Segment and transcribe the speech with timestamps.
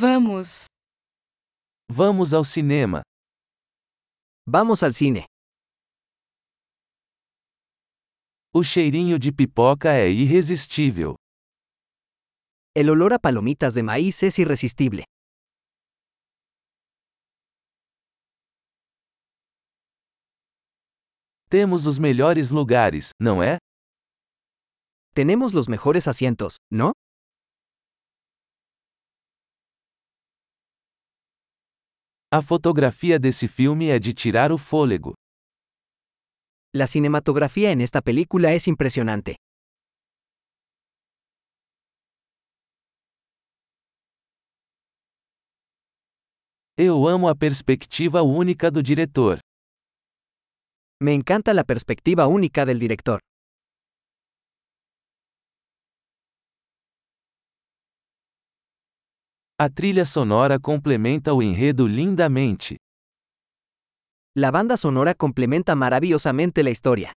[0.00, 0.66] Vamos.
[1.90, 3.02] Vamos ao cinema.
[4.46, 5.26] Vamos al cine.
[8.54, 11.16] O cheirinho de pipoca é irresistível.
[12.76, 15.02] El olor a palomitas de maíz es irresistible.
[21.50, 23.58] Temos os melhores lugares, não é?
[25.12, 26.92] Tenemos los mejores asientos, ¿no?
[32.30, 35.14] A fotografia desse filme é de tirar o fôlego.
[36.74, 39.36] La cinematografía en esta película es impresionante.
[46.76, 49.40] Eu amo a perspectiva única do diretor.
[51.00, 53.20] Me encanta la perspectiva única del director.
[59.60, 62.76] A trilha sonora complementa o enredo lindamente.
[64.36, 67.12] La banda sonora complementa maravillosamente la historia.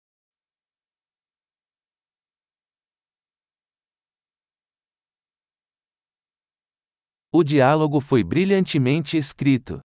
[7.32, 9.80] O diálogo foi brilhantemente escrito.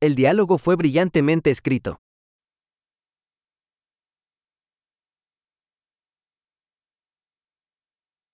[0.00, 1.96] El diálogo fue brillantemente escrito.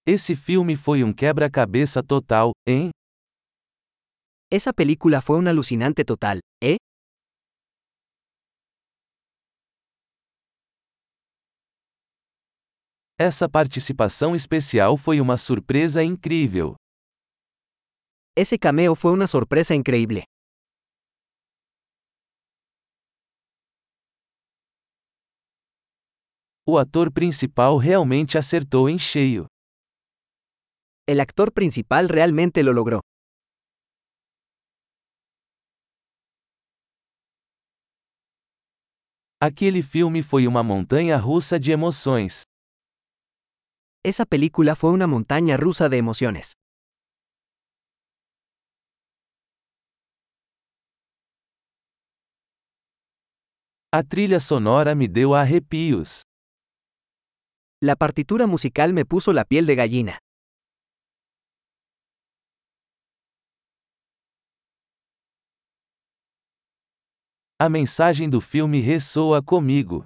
[0.07, 2.91] Esse filme foi um quebra-cabeça total, hein?
[4.53, 6.77] Esa película fue un alucinante total, ¿eh?
[13.19, 16.75] Essa participação especial foi uma surpresa incrível.
[18.37, 20.25] Ese cameo fue una sorpresa increíble.
[26.67, 29.47] O ator principal realmente acertou em cheio.
[31.07, 33.01] El actor principal realmente lo logró.
[39.39, 42.45] Aquele filme foi uma montanha russa de emoções.
[44.03, 46.55] Esa película fue una montaña rusa de emociones.
[53.93, 56.23] A trilha sonora me deu arrepios.
[57.83, 60.24] La partitura musical me puso la piel de gallina.
[67.65, 70.05] A mensagem do filme ressoa comigo.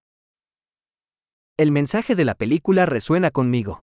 [1.58, 3.80] El mensaje de la película resuena conmigo.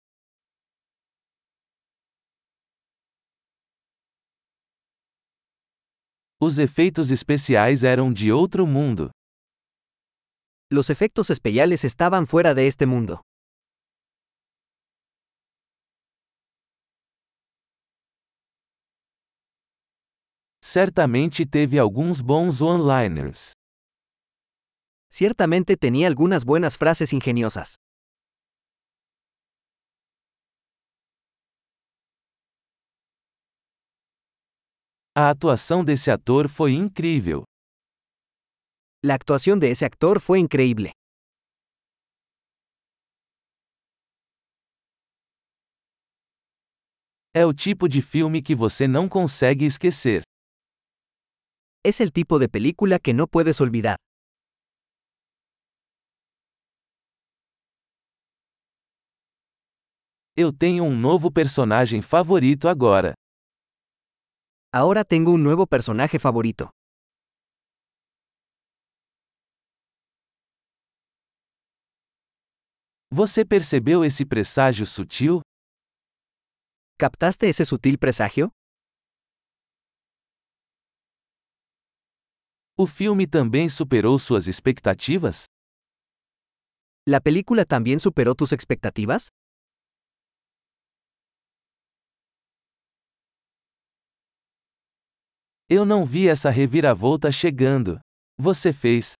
[6.39, 9.11] Os efeitos especiais eram de outro mundo.
[10.71, 13.19] Los efectos especiales estaban fuera de este mundo.
[20.63, 23.51] Certamente teve alguns bons one-liners.
[25.17, 27.77] Ciertamente tenía algunas buenas frases ingeniosas.
[35.15, 37.45] A atuação desse ator foi incrível.
[39.01, 40.91] La actuación de ese actor fue increíble.
[47.33, 50.23] É o tipo de filme que você não consegue esquecer.
[51.85, 53.95] Es el tipo de película que no puedes olvidar.
[60.37, 63.13] Eu tenho um novo personagem favorito agora.
[64.73, 66.69] Ahora tengo un nuevo personaje favorito.
[73.09, 75.39] Você percebeu esse presságio sutil?
[76.97, 78.49] ¿Captaste ese sutil presagio?
[82.77, 85.45] O filme também superou suas expectativas?
[87.07, 89.29] ¿La película también superó tus expectativas?
[95.67, 97.99] Eu não vi essa reviravolta chegando.
[98.37, 99.13] Você fez.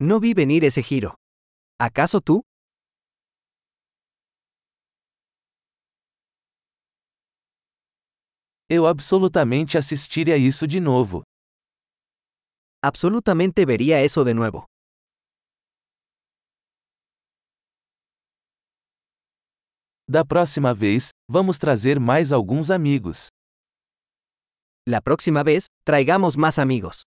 [0.00, 1.14] No vi venir ese giro.
[1.78, 2.40] ¿Acaso tú?
[8.68, 11.22] Eu absolutamente assistiria isso de novo.
[12.82, 14.64] Absolutamente vería eso de nuevo.
[20.08, 23.28] Da próxima vez, vamos trazer mais alguns amigos.
[24.88, 27.02] La próxima vez, traigamos más amigos.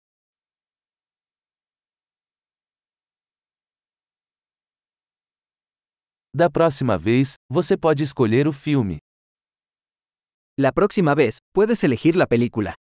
[6.34, 8.96] Da próxima vez, você pode escolher o filme.
[10.58, 12.76] La próxima vez, puedes elegir la película.